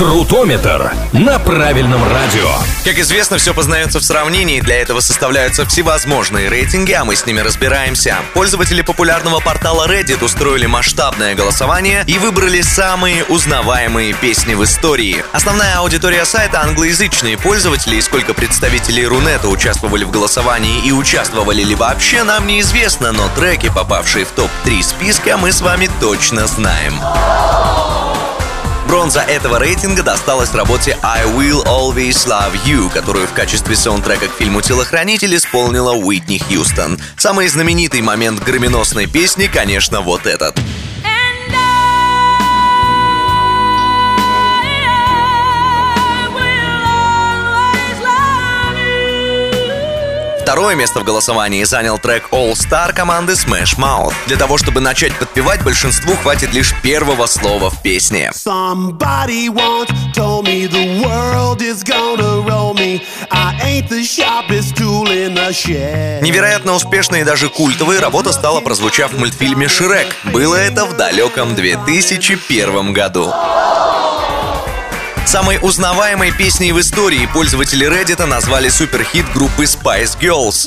[0.00, 2.48] Крутометр на правильном радио.
[2.86, 4.62] Как известно, все познается в сравнении.
[4.62, 8.16] Для этого составляются всевозможные рейтинги, а мы с ними разбираемся.
[8.32, 15.22] Пользователи популярного портала Reddit устроили масштабное голосование и выбрали самые узнаваемые песни в истории.
[15.32, 21.74] Основная аудитория сайта— англоязычные пользователи, и сколько представителей Рунета участвовали в голосовании и участвовали ли
[21.74, 26.98] вообще, нам неизвестно, но треки, попавшие в топ-3 списка, мы с вами точно знаем.
[28.90, 34.32] Бронза этого рейтинга досталась работе I Will Always Love You, которую в качестве саундтрека к
[34.32, 36.98] фильму «Телохранитель» исполнила Уитни Хьюстон.
[37.16, 40.59] Самый знаменитый момент громеносной песни, конечно, вот этот.
[50.60, 54.12] Второе место в голосовании занял трек All Star команды Smash Mouth.
[54.26, 58.30] Для того, чтобы начать подпевать, большинству хватит лишь первого слова в песне.
[66.20, 70.14] Невероятно успешной и даже культовой работа стала, прозвучав в мультфильме «Шрек».
[70.24, 73.32] Было это в далеком 2001 году.
[75.30, 80.66] Самой узнаваемой песней в истории пользователи Reddit назвали суперхит группы Spice Girls.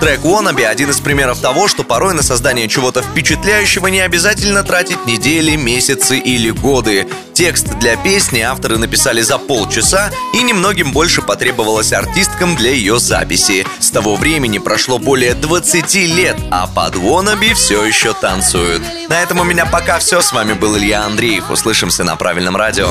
[0.00, 5.06] Трек Wannabe— один из примеров того, что порой на создание чего-то впечатляющего не обязательно тратить
[5.06, 7.08] недели, месяцы или годы.
[7.32, 13.66] Текст для песни авторы написали за полчаса, и немногим больше потребовалось артисткам для ее записи.
[13.80, 18.82] С того времени прошло более 20 лет, а под Wannabe все еще танцуют.
[19.08, 20.20] На этом у меня пока все.
[20.20, 21.50] С вами был Илья Андреев.
[21.50, 22.88] Услышимся на правильном радио.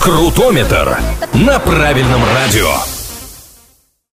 [0.00, 0.98] Крутометр
[1.34, 3.01] на правильном радио.